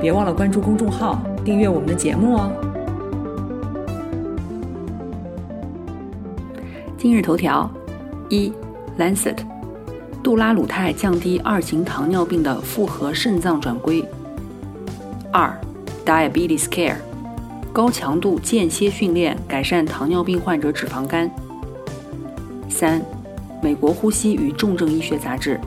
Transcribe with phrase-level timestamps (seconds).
[0.00, 2.52] 别忘了关注公众号，订阅我们的节目哦。
[6.98, 7.68] 今日头条：
[8.28, 8.52] 一，
[9.00, 9.34] 《Lancet》，
[10.22, 14.04] 杜拉鲁肽降低二型糖尿病的复合肾脏转归。
[15.32, 15.58] 二，
[16.06, 16.92] 《Diabetes Care》，
[17.72, 21.30] 高强度间歇训练改善糖尿病患者脂肪肝。
[22.68, 23.00] 三，
[23.62, 25.58] 《美国呼吸与重症医学杂志》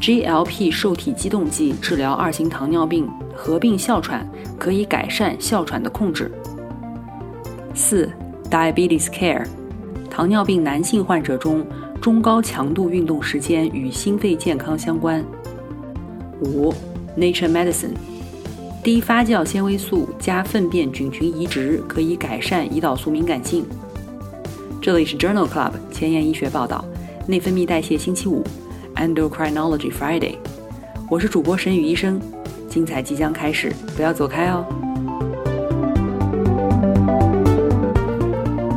[0.00, 3.08] ，GLP 受体激动剂治疗二型糖尿病。
[3.44, 4.26] 合并哮喘
[4.58, 6.32] 可以改善哮喘的控制。
[7.74, 8.10] 四
[8.50, 9.44] ，Diabetes Care，
[10.08, 11.62] 糖尿病男性患者中
[12.00, 15.22] 中高强度运动时间与心肺健康相关。
[16.40, 16.72] 五
[17.18, 17.92] ，Nature Medicine，
[18.82, 23.66] 低发酵纤维素加粪便菌群移植可以改善胰岛素敏感性。
[24.80, 26.82] 这里是 Journal Club 前沿医学报道，
[27.26, 28.42] 内分泌代谢星期五
[28.96, 30.36] ，Endocrinology Friday，
[31.10, 32.18] 我是主播沈宇医生。
[32.74, 34.66] 精彩即将开始，不要走开哦！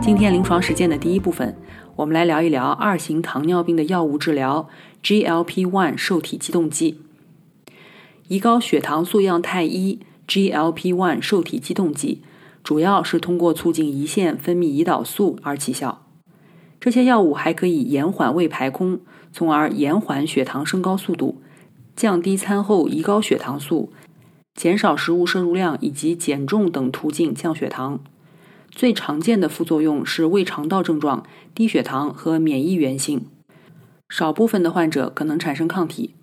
[0.03, 1.57] 今天临床实践的第一部分，
[1.95, 4.69] 我们来聊一聊二型糖尿病的药物治疗
[5.01, 7.01] ——GLP-1 受体激动剂。
[8.29, 12.21] 胰高血糖素样肽一 （GLP-1 受体激动剂）
[12.63, 16.05] 主要是通过促进胰腺分泌胰岛素而起效。
[16.79, 18.99] 这些药物还可以延缓胃排空，
[19.31, 21.41] 从而延缓血糖升高速度。
[21.97, 23.91] 降低餐后胰高血糖素，
[24.53, 27.99] 减少食物摄入量以及减重等途径降血糖。
[28.69, 33.25] 最常见的副作用是胃肠道症状、低血糖和免疫原性。
[34.09, 36.13] 少部分的患者可能产生抗体。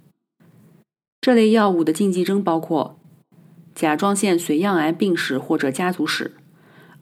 [1.21, 2.97] 这类药物的禁忌症包括
[3.75, 6.37] 甲状腺髓样癌病史或者家族史、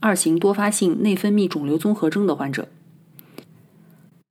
[0.01, 2.69] 二型多发性内分泌肿瘤综合征的患者。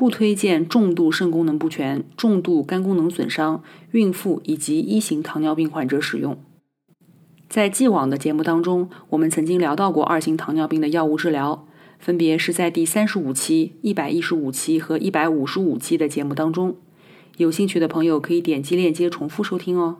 [0.01, 6.39] 不推荐重度肾功能不全、重度肝功能损伤、孕妇以及一型糖尿病患者使用。
[7.47, 11.67] 在既往的节目当中，我们曾经聊到过二型糖尿病的药物治疗，
[11.99, 16.75] 分别是在第三十五期、一百一十五期和一百五十五期的节目当中。
[17.37, 19.97] 有兴趣的朋友可以点击链接重复收听哦。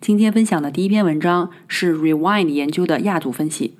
[0.00, 3.74] 今天分享的第一篇文章是 Rewind 研究的亚组分析。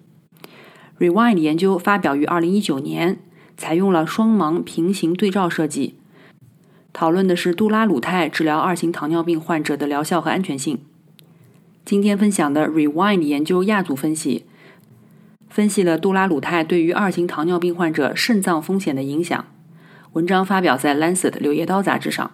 [1.00, 3.18] Rewind 研究发表于二零一九年。
[3.60, 5.96] 采用了双盲平行对照设计，
[6.94, 10.78] 讨论的是杜拉鲁肽治疗二型糖尿病患者的疗效和安全性。
[11.84, 14.46] 今天分享的 Rewind 研究亚组分析，
[15.50, 19.44] 分析了杜拉鲁肽对于二型糖尿病患者肾脏风险的影响。
[20.14, 22.30] 文章发表在《Lancet 柳叶刀杂志》上。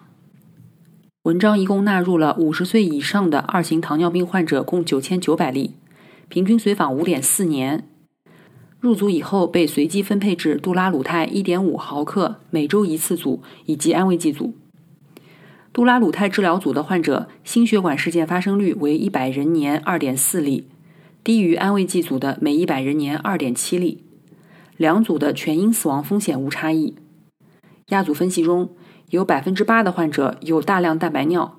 [1.25, 5.75] 文章一共纳入了五十岁以上的二型糖尿病患者共九千九百例，
[6.29, 7.89] 平均随访五点四年。
[8.87, 14.55] 入组以后被随机分配至杜拉鲁肽1.5毫克每周一次组以及安慰剂组。
[15.73, 20.69] 杜拉鲁肽治疗组的患者心血管事件发生率为100人年2.4例，
[21.25, 24.05] 低于安慰剂组的每100人年2.7例。
[24.77, 26.95] 两组的全因死亡风险无差异。
[27.89, 28.71] 亚组分析中
[29.11, 31.59] 有8%的患者有大量蛋白尿，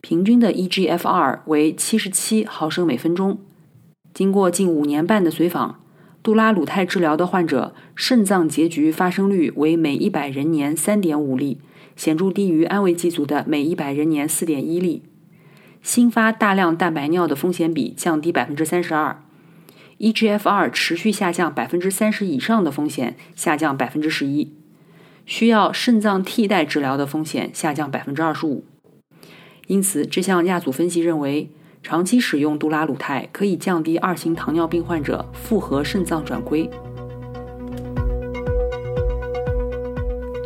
[0.00, 3.38] 平均的 eGFR 为77毫升每分钟。
[4.12, 5.80] 经过近五年半的随访。
[6.24, 11.58] 杜拉鲁肽治疗的患者肾脏结局发生率为每100人年3.5例，
[11.96, 15.02] 显著低于安慰剂组的每100人年4.1例。
[15.82, 24.48] 新发大量蛋白尿的风险比降低 32%，eGFR 持续下降30%以上的风险下降11%，
[25.26, 28.62] 需要肾脏替代治疗的风险下降25%。
[29.66, 31.50] 因此，这项亚组分析认为。
[31.84, 36.68] 长期使用杜拉鲁肽可以降低二型糖尿病患者复合肾脏转归。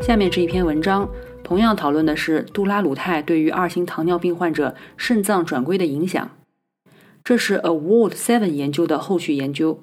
[0.02, 1.08] 下面这一篇文章
[1.44, 6.28] 同样讨论的是杜拉鲁肽对于二型糖尿病患者肾脏转归的影响。
[7.22, 9.78] 这是 Award Seven 研究的后续研究。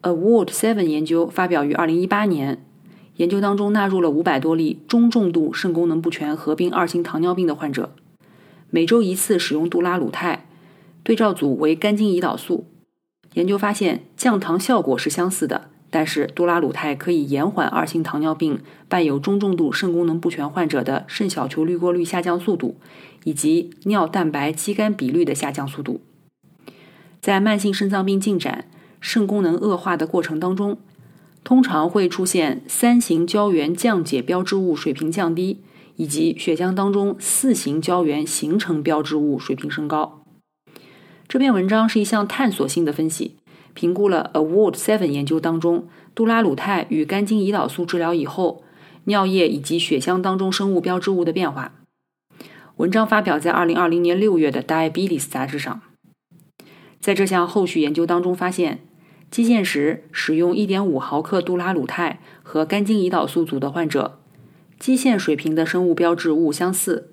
[0.00, 2.64] Award Seven 研究发表于二零一八年，
[3.16, 7.92] 研究当中纳入了五百多例中重度肾功能不全合并二型糖尿病的患者。
[8.70, 10.44] 每周一次使用杜拉鲁肽，
[11.02, 12.66] 对照组为肝精胰岛素。
[13.34, 22.76] 研究发现降糖效果是相似的，但是杜拉鲁肽可以延缓二型糖尿病伴有中重度肾功能不全患者的肾小球滤过率下降速度，
[23.24, 26.00] 以及尿蛋白肌酐比率的下降速度。
[27.20, 28.66] 在慢性肾脏病进展、
[29.00, 30.78] 肾功能恶化的过程当中，
[31.42, 35.60] 通常会出现三型胶原降解标志物水平降低，
[35.98, 40.22] 以及血浆当中四型胶原形成标志物水平升高。
[41.26, 43.36] 这篇文章是一项探索性的分析，
[43.74, 48.62] 评估了 AWARD Seven 研究当中杜拉鲁肽与肝经胰岛素治疗以后
[49.04, 51.72] 尿液以及血浆当中生物标志物的变化。
[52.76, 55.82] 文章发表在二零二零年六月的《Diabetes》杂志上。
[57.00, 58.84] 在这项后续研究当中，发现
[59.32, 64.20] 基线时使用一点五毫克杜拉鲁肽和肝经胰岛素组的患者，
[64.78, 67.10] 基线水平的生物标志物相似。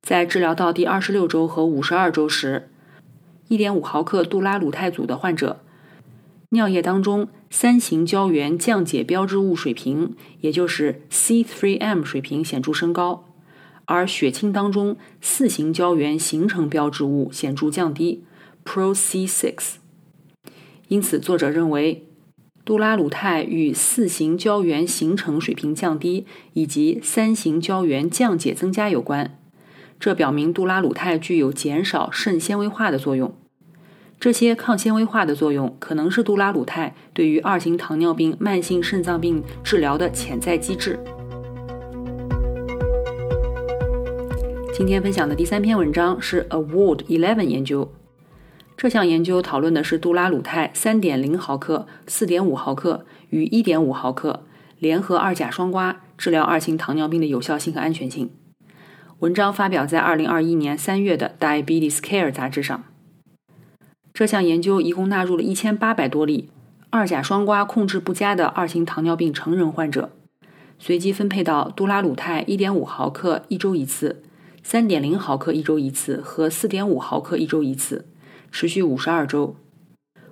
[0.00, 2.70] 在治疗到第二十六周和五十二周时，
[3.48, 5.60] 一点五毫克杜拉鲁肽组的患者，
[6.50, 13.26] 尿液当中三型胶原降解标志物水平，也就是 C3m 水平显著升高，
[13.84, 18.24] 而血清当中四型胶原形成标志物显著降低
[18.64, 19.74] （ProC6）。
[20.88, 22.07] 因此，作者认为
[22.68, 29.38] 杜拉鲁肽与四型胶原形成水平降低以及三型胶原降解增加有关。
[29.98, 33.34] 这表明杜拉鲁肽具有减少肾纤维化的作用。
[34.20, 41.00] 这些抗纤维化的作用可能是杜拉鲁肽对于二型糖尿病慢性肾脏病治疗的潜在机制。
[44.74, 47.90] 今天分享的第三篇文章是 AWARD Eleven 研究。
[48.78, 54.44] 这项研究讨论的是杜拉鲁肽3.0毫克、4.5毫克与1.5毫克
[54.78, 58.30] 联合二甲双胍治疗二型糖尿病的有效性和安全性。
[59.18, 62.84] 文章发表在2021年3月的《Diabetes Care》杂志上。
[64.14, 66.48] 这项研究一共纳入了1800多例
[66.90, 70.12] 二甲双胍控制不佳的二型糖尿病成人患者，
[70.78, 74.22] 随机分配到杜拉鲁肽1.5毫克一周一次、
[74.64, 78.06] 3.0毫克一周一次和4.5毫克一周一次，
[78.50, 79.56] 持续52周。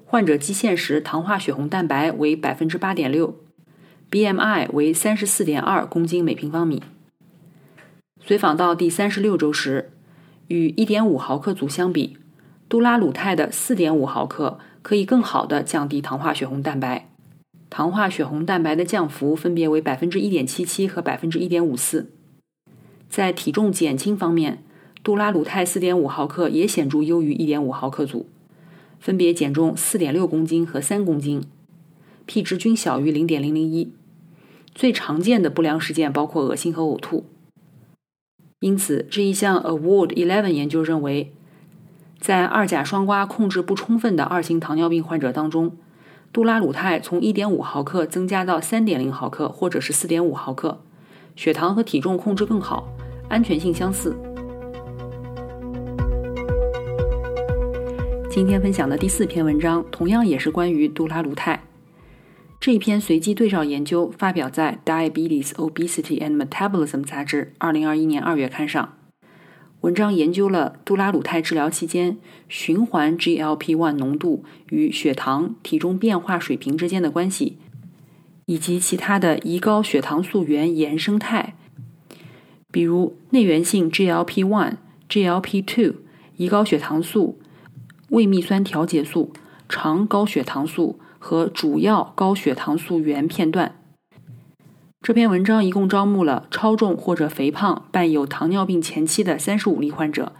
[0.04, 6.82] 患者基线时糖化血红蛋白为 8.6%，BMI 为34.2公斤每平方米。
[8.24, 9.90] 随访到第三十六周时，
[10.48, 12.16] 与一点五毫克组相比，
[12.68, 17.08] 杜拉鲁肽的四点五毫克可以更好的降低糖化血红蛋白，
[17.68, 22.12] 糖化血红蛋白的降幅分别为百分之一点七七和百分之一点五四。
[23.08, 24.62] 在体重减轻方面，
[25.06, 28.26] 杜拉鲁肽四点五毫克也显著优于一点五毫克组，
[28.98, 31.44] 分别减重四点六公斤和三公斤
[32.26, 33.92] ，P 值均小于零点零零一。
[34.74, 37.24] 最常见的不良事件包括恶心和呕吐。
[38.58, 41.32] 因此，这一项 AWARD Eleven 研究认为，
[42.18, 45.76] 在二甲双胍控制不充分的二型糖尿病患者当中，
[46.32, 50.80] 杜拉鲁肽从1.5毫克增加到3.0毫克或者是4.5毫克，
[51.36, 52.88] 血糖和体重控制更好，
[53.28, 54.16] 安全性相似。
[58.36, 61.62] 今天分享的第四篇文章同样也是关于杜拉鲁肽。
[62.60, 68.92] 这一篇随机对照研究发表在《Diabetes, Obesity and Metabolism》杂志2021年2月刊上。
[69.80, 77.56] 文章研究了杜拉鲁肽治疗期间循环 GLP-1 浓度与血糖、体重变化水平之间的关系，
[78.44, 81.54] 以及其他的胰高血糖素原衍生态，
[82.70, 84.74] 比如内源性 GLP-1、
[85.08, 85.94] GLP-2、
[86.36, 87.38] 胰高血糖素、
[88.16, 89.32] 胃泌酸调节素、
[89.68, 90.98] 肠高血糖素。
[91.18, 93.80] 和主要高血糖素原片段。
[95.02, 100.32] 这篇文章一共招募了超重或者肥胖伴有糖尿病前期的三十五例患者，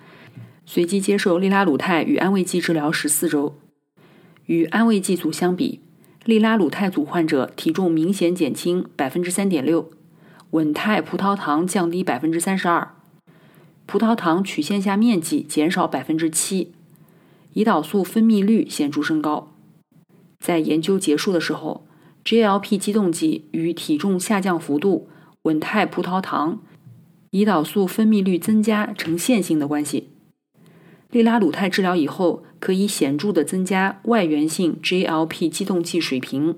[0.65, 3.59] 随机接受利拉鲁肽与安慰剂治疗十四周。
[4.45, 5.81] 与安慰剂组相比，
[6.25, 9.91] 利拉鲁肽组患者体重明显减轻百分之三点六，
[10.51, 12.95] 稳态葡萄糖降低百分之三十二，
[13.87, 16.75] 葡萄糖曲线下面积减少百分之七，
[17.57, 19.51] 胰岛素分泌率显著升高。
[20.39, 21.87] 在研究结束的时候
[22.23, 25.09] ，GLP 激动剂与体重下降幅度、
[25.45, 26.61] 稳态葡萄糖、
[27.31, 30.11] 胰岛素分泌率增加呈线性的关系。
[31.11, 36.57] 利拉鲁肽治疗以后，可以显著的增加外源性 GLP 激动剂水平，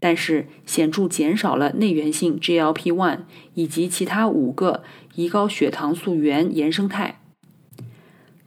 [0.00, 3.20] 但是显著减少了内源性 GLP-1
[3.54, 4.82] 以及其他五个
[5.14, 7.20] 胰高血糖素原原生态。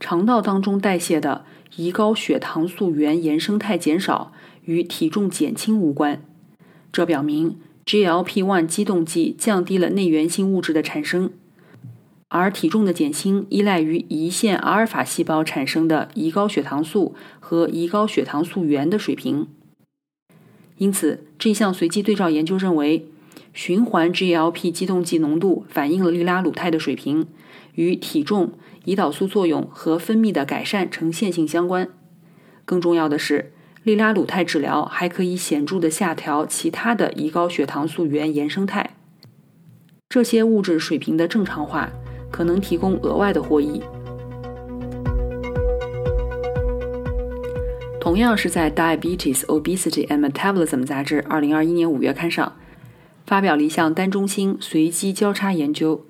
[0.01, 1.45] 肠道当中代谢的
[1.77, 4.31] 胰高血糖素原原生态减少。
[4.65, 6.23] 与体重减轻无关，
[6.89, 11.31] 这表明 GLP-1 激动剂降低了内源性物质的产生，
[12.29, 19.47] 而体重的减轻依赖于胰腺阿尔法细胞产生的胰高血糖素和胰高血糖素原的水平。
[20.77, 23.09] 因此，这项随机对照研究认为，
[23.53, 27.27] 循环 GLP 激动剂浓度反映了利拉鲁肽的水平
[27.75, 28.53] 与体重、
[28.85, 31.89] 胰岛素作用和分泌的改善呈线性相关。
[32.65, 33.51] 更重要的是，
[33.83, 38.95] 利拉鲁肽治疗还可以显著的下调其他的胰高血糖素原原生态。
[40.09, 41.89] 这些物质水平的正常化
[42.31, 43.81] 可能提供额外的获益。
[47.99, 52.53] 同样是在《Diabetes, Obesity and Metabolism》杂志2021年5月刊上，
[53.25, 56.05] 发表了一项单中心随机交叉研究，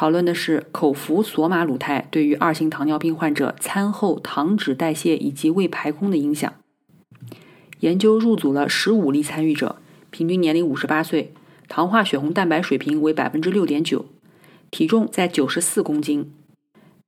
[0.00, 6.50] 讨论的是口服索马鲁肽对于二型糖尿病患者餐后糖脂代谢以及胃排空的影响。
[7.80, 9.76] 研究入组了15例参与者，
[10.08, 11.34] 平均年龄58岁。
[11.68, 14.06] 糖化血红蛋白水平为百分之六点九，
[14.70, 16.32] 体重在九十四公斤，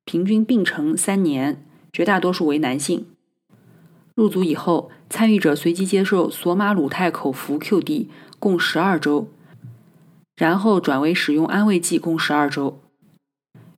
[0.05, 3.07] 平均病程三年，绝大多数为男性。
[4.15, 8.09] 入组以后，参与者随机接受索马鲁肽口服 QD
[8.39, 9.29] 共十二周，
[10.37, 12.81] 然后转为使用安慰剂共十二周。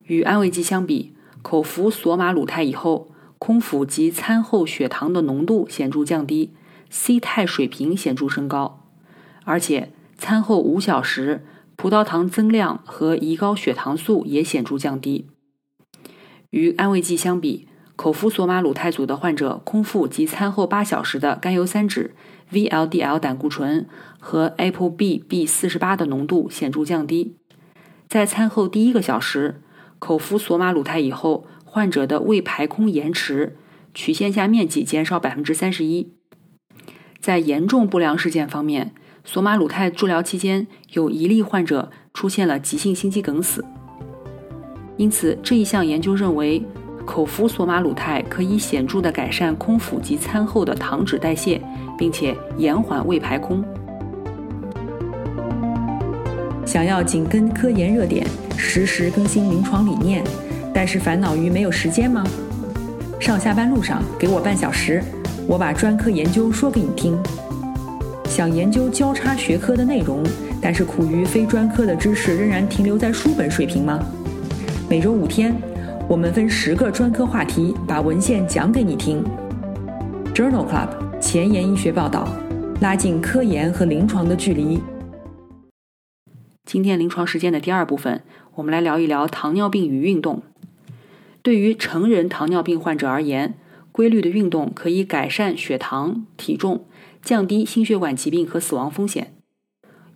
[0.05, 6.55] 与安慰剂相比，口服索马鲁肽以后，空腹及餐后血糖的浓度显著降低
[6.91, 8.85] ，C 肽水平显著升高，
[9.45, 9.91] 而且。
[10.17, 11.45] 餐后五小时，
[11.75, 15.27] 葡萄糖增量和胰高血糖素也显著降低。
[16.51, 22.13] 与安慰剂相比，口服索马鲁肽组的患者空腹及餐后八小时的甘油三酯、
[22.53, 23.87] VLDL 胆固醇
[24.21, 27.37] 和 ApoB B48 的浓度显著降低。
[28.09, 29.61] 在餐后第一个小时，
[29.99, 33.57] 口服索马鲁肽以后，患者的胃排空延迟，
[33.95, 36.13] 曲线下面积减少百分之三十一。
[37.21, 38.93] 在严重不良事件方面，
[39.25, 43.65] 索马鲁肽治疗期间，有一例患者出现了急性心肌梗死。
[44.97, 46.63] 因此，这一项研究认为，
[47.07, 51.61] 口服索马鲁肽可以显著地改善空腹及餐后的糖脂代谢，
[51.97, 53.65] 并且延缓胃排空。
[56.75, 58.27] 想要紧跟科研热点，
[58.57, 60.25] 实时更新临床理念，
[60.75, 62.25] 但是烦恼于没有时间吗？
[63.21, 65.01] 上下班路上给我半小时，
[65.47, 67.17] 我把专科研究说给你听。
[68.27, 70.25] 想研究交叉学科的内容，
[70.61, 74.01] 但是苦于非专科的知识仍然停留在书本水平吗？
[74.91, 75.55] 每周五天，
[76.09, 79.23] 我们分十个专科话题，把文献讲给你听。
[80.35, 80.89] Journal Club
[81.21, 82.27] 前沿医学报道，
[82.81, 84.81] 拉近科研和临床的距离。
[86.75, 88.25] 今天临床实践的第二部分，
[88.57, 90.43] 我们来聊一聊糖尿病与运动。
[91.41, 93.55] 对于成人糖尿病患者而言，
[93.93, 96.85] 规律的运动可以改善血糖、体重。
[97.23, 99.37] 降低心血管疾病和死亡风险，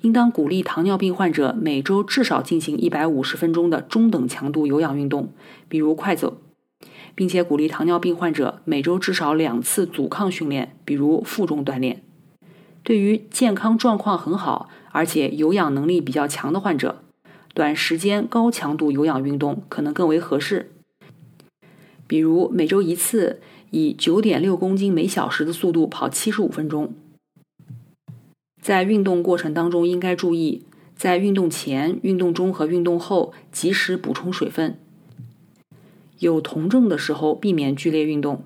[0.00, 5.32] 应当鼓励糖尿病患者每周至少进行一百五十分钟的中等强度有氧运动，
[5.68, 6.38] 比如快走，
[7.14, 12.02] 并且鼓励糖尿病患者每周至少两次阻抗训练，比如负重锻炼。
[12.88, 17.02] 对于健康状况很好而且有氧能力比较强的患者，
[17.52, 20.70] 短时间高强度有氧运动可能更为合适，
[22.06, 23.42] 比如每周一次。
[23.70, 26.94] 以九点六公斤每小时的速度跑七十五分钟。
[28.62, 30.64] 在运动过程当中，应该注意
[30.96, 34.78] 在运动前、运动中和运动后及时补充水分。
[36.18, 38.42] 有酮症的时候，避免剧烈运动。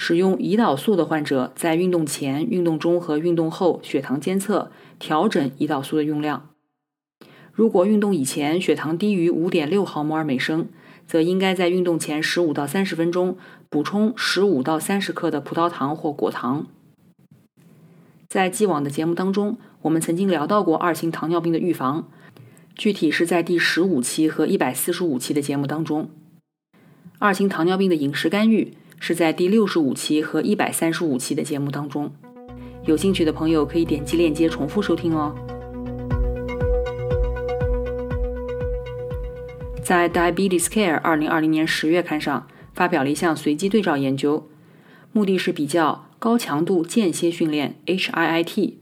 [0.00, 6.50] 使用胰岛素的患者，在运动前、运动中和运动后血糖监测，调整胰岛素的用量。
[7.52, 10.68] 如果运动以前血糖低于五点六毫摩尔每升。
[11.08, 13.38] 则应该在运动前十五到三十分钟
[13.70, 16.66] 补充十五到三十克的葡萄糖或果糖。
[18.28, 22.06] 在既往的节目当中，我们曾经聊到过二型糖尿病的预防，
[22.74, 26.10] 具体是在第十五期和一百四十五期的节目当中。
[27.18, 32.10] 二型糖尿病的饮食干预是在第六十五期和一百三十五期的节目当中。
[32.84, 35.34] 有兴趣的朋友可以点击链接重复收听哦。
[39.82, 44.46] 在《Diabetes Care》二零二零年十月刊上发表了一项随机对照研究，
[45.12, 48.74] 目的是比较高强度间歇训练 （HIIT）、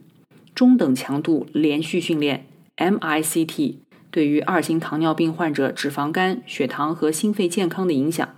[0.55, 2.47] 中等强度连续训练
[2.77, 3.77] （MICT）
[4.11, 8.29] 对于二型糖尿病患者脂肪肝、血糖和心肺健康的影响。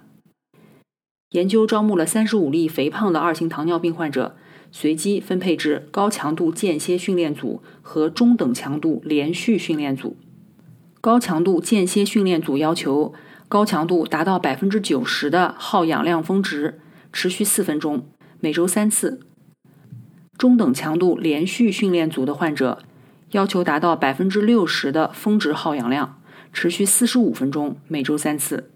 [1.30, 4.36] 研究招募了三十五例肥胖的二型糖尿病患者，
[4.72, 10.16] 随机分配至高强度间歇训练组和中等强度连续训练组。
[11.02, 13.12] 高强度间歇训练组要求
[13.46, 16.80] 高强度达到百分之九十的耗氧量峰值，
[17.12, 18.06] 持续四分钟，
[18.40, 19.20] 每周三次。
[20.38, 22.82] 中等强度连续训练组的患者
[23.32, 26.20] 要求达到百分之六十的峰值耗氧量，
[26.54, 28.70] 持续四十五分钟，每周三次。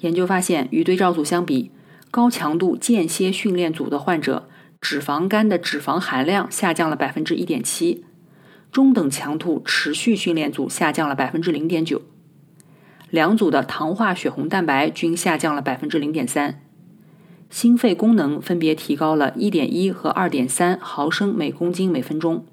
[0.00, 1.70] 研究发现，与对照组相比，
[2.10, 4.48] 高强度间歇训练组的患者
[4.80, 8.04] 脂肪肝的脂肪含量下降了百分之一点七。
[8.72, 12.02] 中等强度持续训练组下降了百分之零点九，
[13.10, 16.62] 两组的糖化血红蛋白均下降了百分之零点三。
[17.50, 22.46] 心肺功能分别提高了1.1和2.3毫升每公斤每分钟。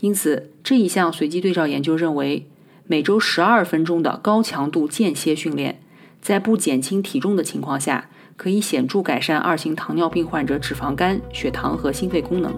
[0.00, 2.48] 因此，这一项随机对照研究认为，
[2.86, 5.82] 每周12分钟的高强度间歇训练，
[6.20, 12.52] 在不减轻体重的情况下，可以显著改善二型糖尿病患者脂肪肝、血糖和心肺功能。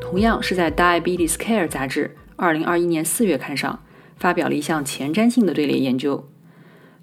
[0.00, 3.80] 同样是在《Diabetes Care》杂志2021年4月刊上
[4.16, 6.28] 发表了一项前瞻性的队列研究，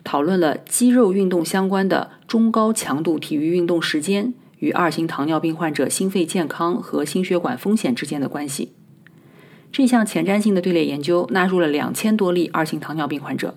[0.03, 4.33] 讨论了肌肉运动相关的中高强度体育运动时间。
[4.59, 8.73] 与二型糖尿病患者心肺健康和心血管风险之间的关系。
[9.71, 13.55] 这项前瞻性的队列研究纳入了两千多例二型糖尿病患者，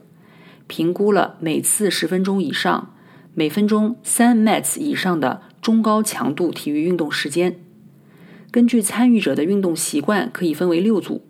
[0.68, 2.94] 评估了每次十分钟以上、
[3.35, 7.59] 每分钟三 mets 以上的中高强度体育运动时间。
[8.52, 11.23] 根据参与者的运动习惯，可以分为六组，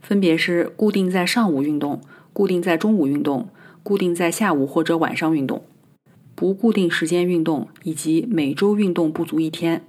[0.00, 2.00] 分别是固定在上午运动、
[2.32, 3.50] 固定在中午运动、
[3.84, 5.64] 固定在下午或者晚上运动。
[6.34, 9.84] 不固定时间运动以及每周运动不足一天。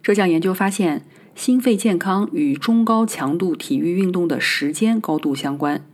[0.00, 1.04] 这项研究发现，
[1.36, 5.86] 心肺健康与中高强度体育运动的时间高度相关，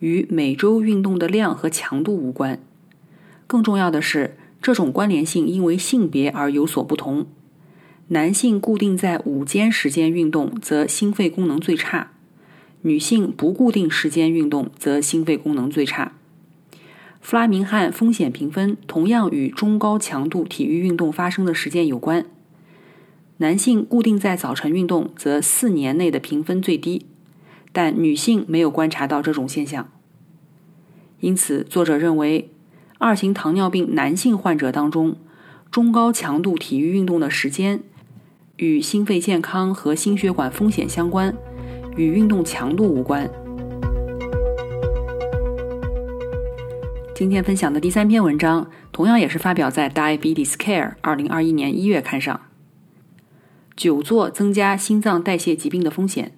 [0.00, 2.60] 与每周运动的量和强度无关。
[3.46, 7.26] 更重要的是，这种关联性因为性别而有所不同。
[8.08, 12.08] 男性固定在午间时间运动，则心肺功能最差；
[12.82, 16.16] 女性不固定时间运动，则心肺功能最差。
[17.20, 22.26] 弗拉明汉风险评分同样与中高强度体育运动发生的时间有关。
[23.40, 27.06] 男性固定在早晨运动，则四年内的评分最低，
[27.72, 29.90] 但女性没有观察到这种现象。
[31.20, 32.50] 因此，作者认为，
[32.98, 35.16] 二型糖尿病男性患者当中，
[35.70, 37.80] 中高强度体育运动的时间
[38.56, 41.34] 与心肺健康和心血管风险相关，
[41.96, 43.26] 与运动强度无关。
[47.14, 52.38] 今天分享的第三篇文章，同样也是发表在《Diabetes Care》二零二一年一月刊上。
[53.76, 56.36] 久坐增加心脏代谢疾病的风险。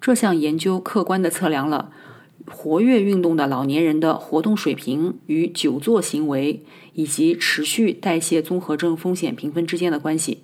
[0.00, 1.90] 这项研究客观地测量了
[2.46, 10.42] 活跃运动的老年人的活动水平与久坐行为以及持续代谢综合症风险评分之间的关系。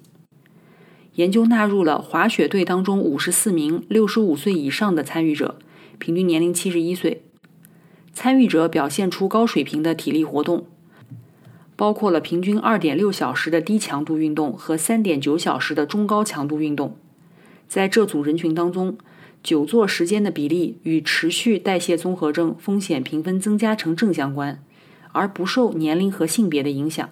[1.16, 5.58] 研究纳入了滑雪队当中五十四名六十五岁以上的参与者，
[5.98, 7.22] 平均年龄七十一岁。
[8.14, 10.66] 参与者表现出高水平的体力活动，
[11.80, 16.94] 包括了平均二点六小时的低强度运动和三点九小时的中高强度运动。
[17.66, 18.98] 在这组人群当中，
[19.42, 24.62] 久坐时间的比例与持续代谢综合征风险评分增加成正相关，
[25.12, 27.08] 而不受年龄和性别的影响。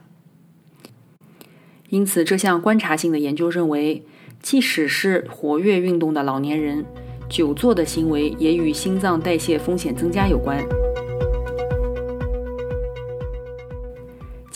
[1.89, 4.05] 因此，这项观察性的研究认为，
[4.43, 6.85] 即使是活跃运动的老年人，
[7.31, 10.63] 久坐的行为也与心脏代谢风险增加有关。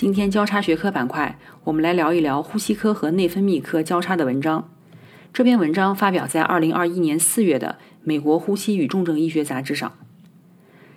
[0.03, 4.69] 今天交叉学科板块，我们来聊一聊呼吸科和内分泌科交叉的文章。
[5.33, 9.93] 这篇文章发表在二零二一年四月的《美国呼吸与重症医学杂志》上。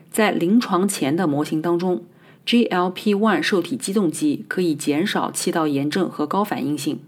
[0.09, 2.03] 在临床前的模型当中
[2.47, 6.99] ，GLP-1 受体激动剂可以减少气道炎症和高反应性。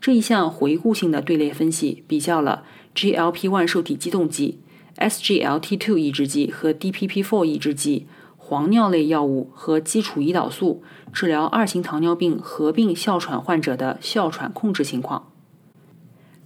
[0.00, 2.62] 这一项回顾性的队列分析比较了
[2.94, 4.60] GLP-1 受体激动剂、
[4.98, 8.06] SGLT2 抑制剂和 DPP-4 抑制剂。
[8.50, 10.82] 黄尿类药物和基础胰岛素
[11.12, 15.30] 治疗二型糖尿病合并哮喘患者的哮喘控制情况。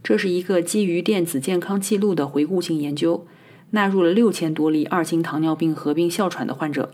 [0.02, 3.26] 这是一个基于电子健康记录的回顾性研究，
[3.70, 6.90] 纳入了六千多例二型糖尿病合并哮喘的患者，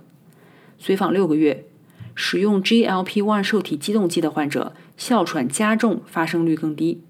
[0.78, 1.66] 随访六个月。
[2.14, 7.02] 使用 GLP-1 受体激动剂的患者哮喘加重发生率更低。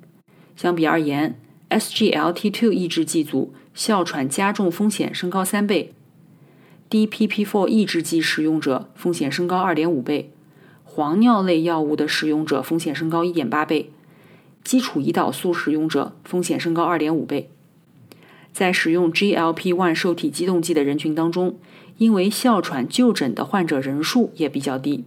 [0.56, 5.92] 相比而言，SGLT2 抑制剂组哮喘加重风险升高三倍。
[6.90, 10.32] DPP-4 抑制剂使用者风险升高2.5倍，
[10.84, 13.92] 磺脲类药物的使用者风险升高1.8倍，
[14.64, 17.48] 基础胰岛素使用者风险升高2.5倍。
[18.52, 21.56] 在使用 GLP-1 受体激动剂的人群当中，
[21.98, 25.04] 因为哮喘就诊的患者人数也比较低。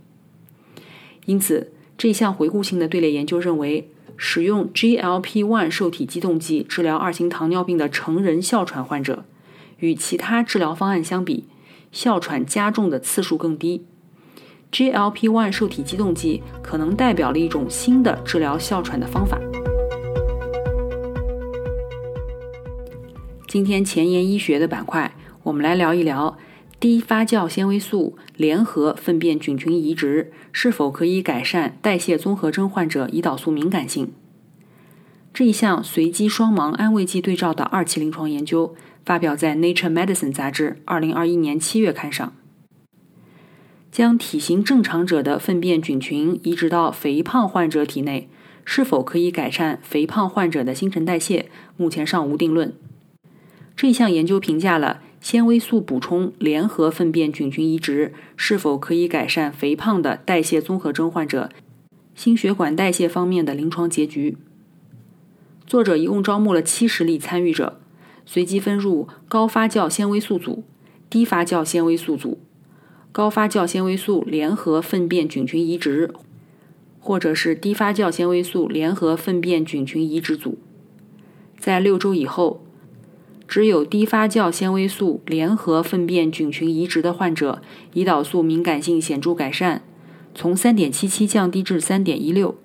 [1.26, 9.26] 因此，这项回顾性的队列研究认为，使用 GLP-1 受体激动剂治疗二型糖尿病的成人哮喘患者，
[9.80, 11.44] 与其他治疗方案相比。
[11.94, 13.86] 哮喘加重的次数更低
[14.72, 19.40] ，GLP-1 受体激动剂可能代表了一种新的治疗哮喘的方法。
[23.48, 26.40] 今天前沿医学的板块，我们来聊一聊
[26.80, 34.12] 低发酵纤维素联合粪便菌群移植是否可以改善代谢综合征患者胰岛素敏感性。
[35.32, 38.76] 这一项随机双盲安慰剂对照的二期临床研究。
[39.06, 42.34] 发表在《Nature Medicine》杂志二零二一年七月刊上。
[43.92, 48.28] 将体型正常者的粪便菌群移植到肥胖患者体内，
[48.66, 52.74] 是否可以改善肥胖患者的新陈代谢，目前尚无定论。
[53.76, 61.50] 这项研究评价了纤维素补充联合粪便菌群移植是否可以改善肥胖的代谢综合征患者
[62.16, 64.38] 心血管代谢方面的临床结局。
[65.68, 67.80] 作者一共招募了七十例参与者，
[68.26, 70.64] 随机分入高发酵纤维素组、
[71.10, 72.40] 低发酵纤维素组。
[73.12, 76.12] 高发酵纤维素联合粪便菌群移植，
[77.00, 80.58] 或者是低发酵纤维素联合粪便菌群移植组，
[81.60, 82.64] 在六周以后，
[83.48, 87.62] 只有低发酵纤维素联合粪便菌群移植的患者，
[87.94, 89.84] 胰岛素敏感性显著改善，
[90.34, 92.56] 从三点七七降低至三点一六，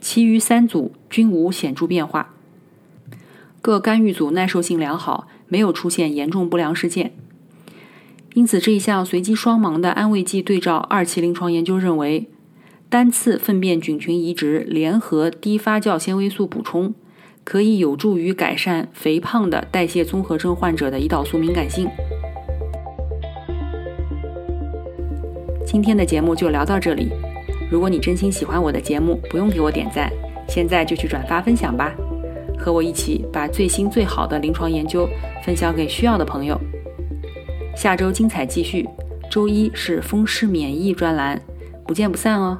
[0.00, 2.35] 其余三组均无显著变化。
[3.66, 7.12] 各干预组耐受性良好，没有出现严重不良事件。
[8.34, 12.28] 因此，这一项随机双盲的安慰剂对照二期临床研究认为，
[12.88, 16.94] 单次粪便菌群移植联合低发酵纤维素补充，
[17.42, 21.88] 可以有助于改善肥胖的代谢综合征患者的胰岛素敏感性。
[25.66, 27.08] 今天的节目就聊到这里。
[27.68, 30.08] 如果你真心喜欢我的节目，不用给我点赞，
[30.48, 31.92] 现在就去转发分享吧，
[32.58, 35.08] 和我一起把最新最好的临床研究
[35.44, 36.58] 分享给需要的朋友。
[37.76, 38.88] 下周精彩继续，
[39.30, 41.40] 周一是风湿免疫专栏，
[41.86, 42.58] 不见不散哦。